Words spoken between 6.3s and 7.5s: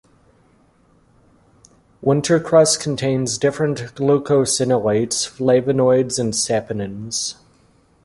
saponins.